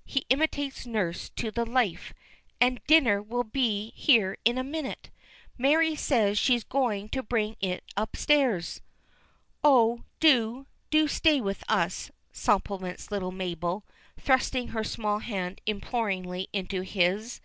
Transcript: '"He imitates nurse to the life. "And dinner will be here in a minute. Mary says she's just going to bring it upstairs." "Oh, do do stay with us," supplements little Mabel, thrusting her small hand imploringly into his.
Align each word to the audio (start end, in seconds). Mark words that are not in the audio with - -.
'"He 0.14 0.26
imitates 0.30 0.84
nurse 0.84 1.28
to 1.36 1.52
the 1.52 1.64
life. 1.64 2.12
"And 2.60 2.80
dinner 2.88 3.22
will 3.22 3.44
be 3.44 3.92
here 3.94 4.36
in 4.44 4.58
a 4.58 4.64
minute. 4.64 5.10
Mary 5.58 5.94
says 5.94 6.40
she's 6.40 6.64
just 6.64 6.68
going 6.68 7.08
to 7.10 7.22
bring 7.22 7.54
it 7.60 7.84
upstairs." 7.96 8.80
"Oh, 9.62 10.02
do 10.18 10.66
do 10.90 11.06
stay 11.06 11.40
with 11.40 11.62
us," 11.68 12.10
supplements 12.32 13.12
little 13.12 13.30
Mabel, 13.30 13.84
thrusting 14.20 14.70
her 14.70 14.82
small 14.82 15.20
hand 15.20 15.60
imploringly 15.68 16.48
into 16.52 16.80
his. 16.80 17.40